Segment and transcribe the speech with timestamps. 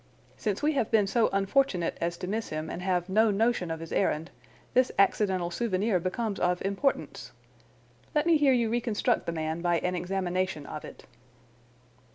[0.35, 3.79] Since we have been so unfortunate as to miss him and have no notion of
[3.79, 4.31] his errand,
[4.73, 7.33] this accidental souvenir becomes of importance.
[8.15, 11.05] Let me hear you reconstruct the man by an examination of it."